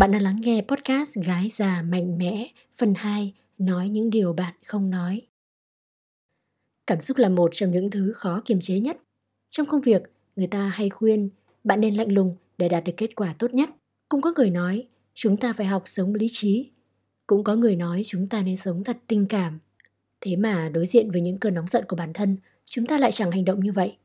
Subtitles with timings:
[0.00, 4.54] Bạn đã lắng nghe podcast Gái già mạnh mẽ phần 2 Nói những điều bạn
[4.66, 5.22] không nói.
[6.86, 8.96] Cảm xúc là một trong những thứ khó kiềm chế nhất.
[9.48, 10.02] Trong công việc,
[10.36, 11.30] người ta hay khuyên
[11.64, 13.70] bạn nên lạnh lùng để đạt được kết quả tốt nhất.
[14.08, 16.70] Cũng có người nói chúng ta phải học sống lý trí.
[17.26, 19.58] Cũng có người nói chúng ta nên sống thật tình cảm.
[20.20, 23.12] Thế mà đối diện với những cơn nóng giận của bản thân, chúng ta lại
[23.12, 23.96] chẳng hành động như vậy.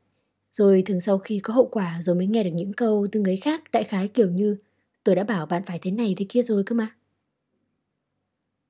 [0.50, 3.36] Rồi thường sau khi có hậu quả rồi mới nghe được những câu từ người
[3.36, 4.56] khác đại khái kiểu như
[5.06, 6.88] Tôi đã bảo bạn phải thế này thế kia rồi cơ mà.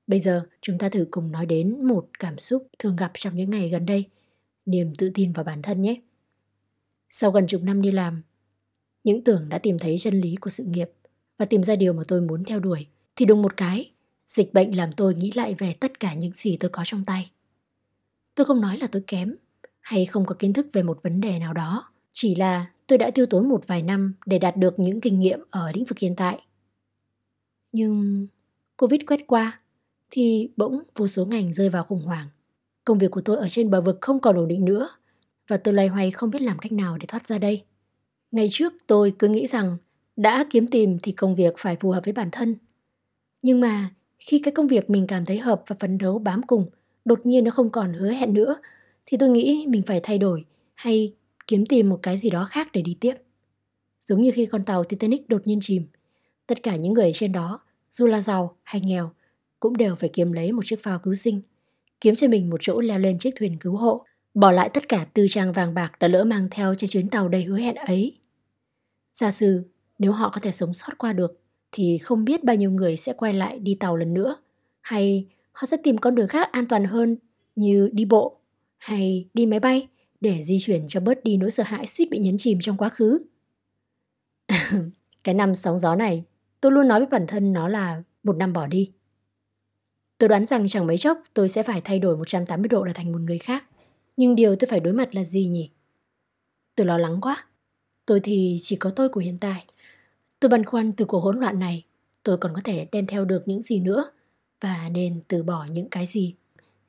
[0.07, 3.49] Bây giờ chúng ta thử cùng nói đến một cảm xúc thường gặp trong những
[3.49, 4.05] ngày gần đây,
[4.65, 6.01] niềm tự tin vào bản thân nhé.
[7.09, 8.21] Sau gần chục năm đi làm,
[9.03, 10.91] những tưởng đã tìm thấy chân lý của sự nghiệp
[11.37, 13.91] và tìm ra điều mà tôi muốn theo đuổi, thì đúng một cái,
[14.27, 17.31] dịch bệnh làm tôi nghĩ lại về tất cả những gì tôi có trong tay.
[18.35, 19.35] Tôi không nói là tôi kém
[19.79, 23.11] hay không có kiến thức về một vấn đề nào đó, chỉ là tôi đã
[23.11, 26.15] tiêu tốn một vài năm để đạt được những kinh nghiệm ở lĩnh vực hiện
[26.15, 26.41] tại.
[27.71, 28.27] Nhưng
[28.77, 29.59] Covid quét qua
[30.11, 32.27] thì bỗng vô số ngành rơi vào khủng hoảng.
[32.85, 34.89] Công việc của tôi ở trên bờ vực không còn ổn định nữa
[35.47, 37.63] và tôi loay hoay không biết làm cách nào để thoát ra đây.
[38.31, 39.77] Ngày trước tôi cứ nghĩ rằng
[40.15, 42.55] đã kiếm tìm thì công việc phải phù hợp với bản thân.
[43.43, 46.69] Nhưng mà khi cái công việc mình cảm thấy hợp và phấn đấu bám cùng
[47.05, 48.55] đột nhiên nó không còn hứa hẹn nữa
[49.05, 51.13] thì tôi nghĩ mình phải thay đổi hay
[51.47, 53.13] kiếm tìm một cái gì đó khác để đi tiếp.
[54.01, 55.87] Giống như khi con tàu Titanic đột nhiên chìm,
[56.47, 57.59] tất cả những người trên đó,
[57.91, 59.11] dù là giàu hay nghèo,
[59.59, 61.41] cũng đều phải kiếm lấy một chiếc phao cứu sinh,
[62.01, 65.07] kiếm cho mình một chỗ leo lên chiếc thuyền cứu hộ, bỏ lại tất cả
[65.13, 68.17] tư trang vàng bạc đã lỡ mang theo trên chuyến tàu đầy hứa hẹn ấy.
[69.13, 69.63] Giả sử,
[69.99, 71.39] nếu họ có thể sống sót qua được,
[71.71, 74.37] thì không biết bao nhiêu người sẽ quay lại đi tàu lần nữa,
[74.81, 77.17] hay họ sẽ tìm con đường khác an toàn hơn
[77.55, 78.39] như đi bộ
[78.77, 79.87] hay đi máy bay
[80.21, 82.89] để di chuyển cho bớt đi nỗi sợ hãi suýt bị nhấn chìm trong quá
[82.89, 83.19] khứ.
[85.23, 86.23] cái năm sóng gió này,
[86.61, 88.91] tôi luôn nói với bản thân nó là một năm bỏ đi.
[90.17, 93.11] Tôi đoán rằng chẳng mấy chốc tôi sẽ phải thay đổi 180 độ để thành
[93.11, 93.63] một người khác.
[94.17, 95.69] Nhưng điều tôi phải đối mặt là gì nhỉ?
[96.75, 97.45] Tôi lo lắng quá.
[98.05, 99.65] Tôi thì chỉ có tôi của hiện tại.
[100.39, 101.85] Tôi băn khoăn từ cuộc hỗn loạn này,
[102.23, 104.11] tôi còn có thể đem theo được những gì nữa
[104.61, 106.35] và nên từ bỏ những cái gì.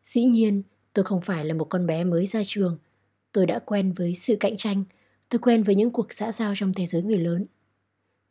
[0.03, 0.63] Dĩ nhiên,
[0.93, 2.79] tôi không phải là một con bé mới ra trường
[3.33, 4.83] Tôi đã quen với sự cạnh tranh,
[5.29, 7.45] tôi quen với những cuộc xã giao trong thế giới người lớn.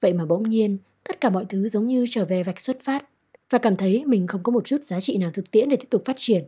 [0.01, 3.09] Vậy mà bỗng nhiên, tất cả mọi thứ giống như trở về vạch xuất phát
[3.49, 5.87] và cảm thấy mình không có một chút giá trị nào thực tiễn để tiếp
[5.89, 6.43] tục phát triển.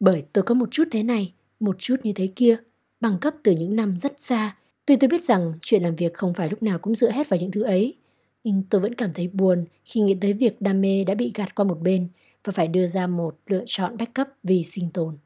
[0.00, 2.56] Bởi tôi có một chút thế này, một chút như thế kia,
[3.00, 4.56] bằng cấp từ những năm rất xa.
[4.86, 7.40] Tuy tôi biết rằng chuyện làm việc không phải lúc nào cũng dựa hết vào
[7.40, 7.96] những thứ ấy,
[8.44, 11.54] nhưng tôi vẫn cảm thấy buồn khi nghĩ tới việc đam mê đã bị gạt
[11.54, 12.08] qua một bên
[12.44, 15.18] và phải đưa ra một lựa chọn backup vì sinh tồn.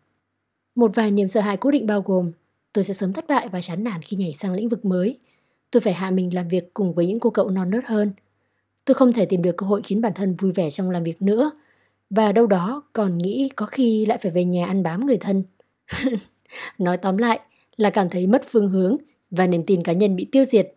[0.74, 2.32] Một vài niềm sợ hãi cố định bao gồm
[2.72, 5.18] Tôi sẽ sớm thất bại và chán nản khi nhảy sang lĩnh vực mới.
[5.70, 8.12] Tôi phải hạ mình làm việc cùng với những cô cậu non nớt hơn.
[8.84, 11.22] Tôi không thể tìm được cơ hội khiến bản thân vui vẻ trong làm việc
[11.22, 11.50] nữa.
[12.10, 15.42] Và đâu đó còn nghĩ có khi lại phải về nhà ăn bám người thân.
[16.78, 17.40] Nói tóm lại
[17.76, 18.96] là cảm thấy mất phương hướng
[19.30, 20.74] và niềm tin cá nhân bị tiêu diệt.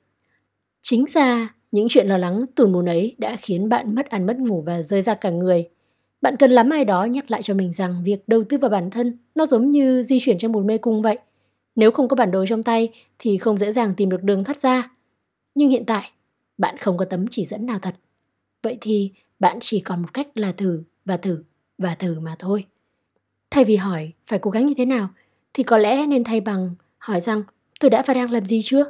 [0.81, 4.37] Chính ra, những chuyện lo lắng tủn mùn ấy đã khiến bạn mất ăn mất
[4.37, 5.69] ngủ và rơi ra cả người.
[6.21, 8.89] Bạn cần lắm ai đó nhắc lại cho mình rằng việc đầu tư vào bản
[8.89, 11.17] thân nó giống như di chuyển trong một mê cung vậy–
[11.75, 12.89] nếu không có bản đồ trong tay
[13.19, 14.91] thì không dễ dàng tìm được đường thoát ra.
[15.56, 16.11] Nhưng hiện tại,
[16.57, 17.95] bạn không có tấm chỉ dẫn nào thật.
[18.61, 21.44] Vậy thì bạn chỉ còn một cách là thử và thử
[21.78, 22.66] và thử mà thôi.
[23.51, 25.09] Thay vì hỏi phải cố gắng như thế nào,
[25.53, 27.44] thì có lẽ nên thay bằng hỏi rằng
[27.79, 28.85] tôi đã và đang làm gì chưa?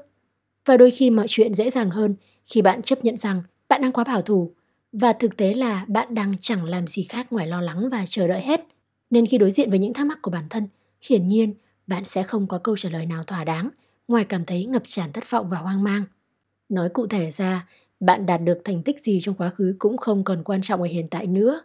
[0.65, 2.15] Và đôi khi mọi chuyện dễ dàng hơn
[2.45, 4.51] khi bạn chấp nhận rằng bạn đang quá bảo thủ
[4.91, 8.27] và thực tế là bạn đang chẳng làm gì khác ngoài lo lắng và chờ
[8.27, 8.67] đợi hết.
[9.09, 10.67] Nên khi đối diện với những thắc mắc của bản thân,
[11.09, 11.53] hiển nhiên
[11.87, 13.69] bạn sẽ không có câu trả lời nào thỏa đáng
[14.07, 16.03] ngoài cảm thấy ngập tràn thất vọng và hoang mang.
[16.69, 17.67] Nói cụ thể ra,
[17.99, 20.87] bạn đạt được thành tích gì trong quá khứ cũng không còn quan trọng ở
[20.87, 21.61] hiện tại nữa.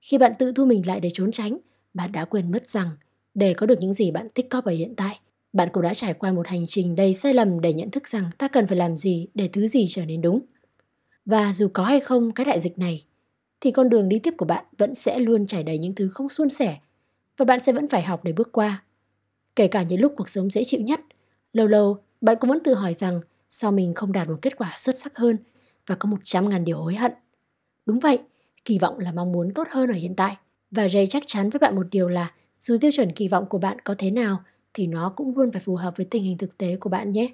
[0.00, 1.58] Khi bạn tự thu mình lại để trốn tránh,
[1.94, 2.90] bạn đã quên mất rằng
[3.34, 5.18] để có được những gì bạn tích cóp ở hiện tại,
[5.52, 8.30] bạn cũng đã trải qua một hành trình đầy sai lầm để nhận thức rằng
[8.38, 10.40] ta cần phải làm gì để thứ gì trở nên đúng.
[11.24, 13.04] Và dù có hay không cái đại dịch này,
[13.60, 16.28] thì con đường đi tiếp của bạn vẫn sẽ luôn trải đầy những thứ không
[16.28, 16.78] suôn sẻ
[17.36, 18.82] và bạn sẽ vẫn phải học để bước qua.
[19.56, 21.00] Kể cả những lúc cuộc sống dễ chịu nhất,
[21.52, 23.20] lâu lâu bạn cũng vẫn tự hỏi rằng
[23.50, 25.36] sao mình không đạt một kết quả xuất sắc hơn
[25.86, 27.12] và có một trăm ngàn điều hối hận.
[27.86, 28.18] Đúng vậy,
[28.64, 30.36] kỳ vọng là mong muốn tốt hơn ở hiện tại.
[30.70, 33.58] Và Jay chắc chắn với bạn một điều là dù tiêu chuẩn kỳ vọng của
[33.58, 34.42] bạn có thế nào
[34.74, 37.28] thì nó cũng luôn phải phù hợp với tình hình thực tế của bạn nhé.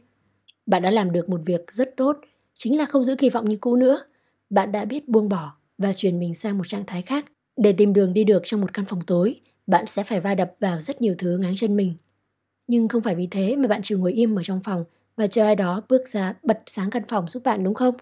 [0.66, 2.16] Bạn đã làm được một việc rất tốt,
[2.54, 4.04] chính là không giữ kỳ vọng như cũ nữa.
[4.50, 7.24] Bạn đã biết buông bỏ và chuyển mình sang một trạng thái khác.
[7.56, 10.54] Để tìm đường đi được trong một căn phòng tối, bạn sẽ phải va đập
[10.60, 11.94] vào rất nhiều thứ ngáng chân mình.
[12.72, 14.84] Nhưng không phải vì thế mà bạn chỉ ngồi im ở trong phòng
[15.16, 17.94] và chờ ai đó bước ra bật sáng căn phòng giúp bạn đúng không?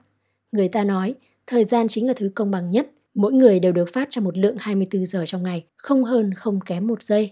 [0.53, 1.15] Người ta nói,
[1.51, 2.91] Thời gian chính là thứ công bằng nhất.
[3.15, 6.61] Mỗi người đều được phát cho một lượng 24 giờ trong ngày, không hơn không
[6.61, 7.31] kém một giây.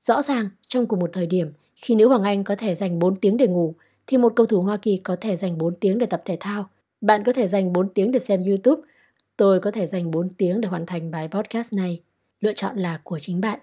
[0.00, 3.16] Rõ ràng, trong cùng một thời điểm, khi nữ Hoàng Anh có thể dành 4
[3.16, 3.74] tiếng để ngủ,
[4.06, 6.68] thì một cầu thủ Hoa Kỳ có thể dành 4 tiếng để tập thể thao.
[7.00, 8.82] Bạn có thể dành 4 tiếng để xem YouTube,
[9.36, 12.00] tôi có thể dành 4 tiếng để hoàn thành bài podcast này.
[12.40, 13.58] Lựa chọn là của chính bạn.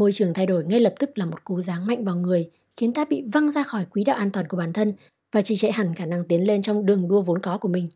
[0.00, 2.92] Môi trường thay đổi ngay lập tức là một cú giáng mạnh vào người, khiến
[2.92, 4.94] ta bị văng ra khỏi quỹ đạo an toàn của bản thân
[5.32, 7.88] và trì trệ hẳn khả năng tiến lên trong đường đua vốn có của mình.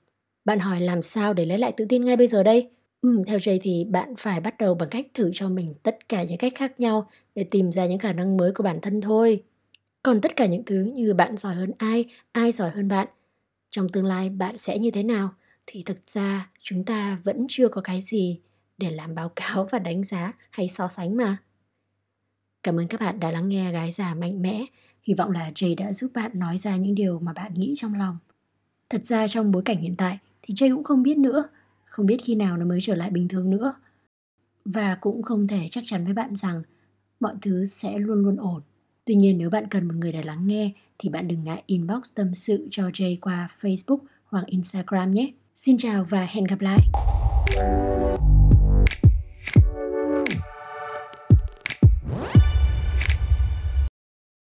[0.44, 2.70] Bạn hỏi làm sao để lấy lại tự tin ngay bây giờ đây?
[3.00, 6.22] Ừ, theo Jay thì bạn phải bắt đầu bằng cách thử cho mình tất cả
[6.22, 9.42] những cách khác nhau để tìm ra những khả năng mới của bản thân thôi.
[10.02, 13.08] Còn tất cả những thứ như bạn giỏi hơn ai, ai giỏi hơn bạn,
[13.70, 15.34] trong tương lai bạn sẽ như thế nào
[15.66, 18.40] thì thực ra chúng ta vẫn chưa có cái gì
[18.78, 21.36] để làm báo cáo và đánh giá hay so sánh mà.
[22.64, 24.64] Cảm ơn các bạn đã lắng nghe gái già mạnh mẽ.
[25.02, 27.94] Hy vọng là Jay đã giúp bạn nói ra những điều mà bạn nghĩ trong
[27.94, 28.18] lòng.
[28.90, 31.48] Thật ra trong bối cảnh hiện tại thì Jay cũng không biết nữa,
[31.84, 33.74] không biết khi nào nó mới trở lại bình thường nữa.
[34.64, 36.62] Và cũng không thể chắc chắn với bạn rằng
[37.20, 38.62] mọi thứ sẽ luôn luôn ổn.
[39.04, 42.14] Tuy nhiên nếu bạn cần một người để lắng nghe thì bạn đừng ngại inbox
[42.14, 45.32] tâm sự cho Jay qua Facebook hoặc Instagram nhé.
[45.54, 46.78] Xin chào và hẹn gặp lại.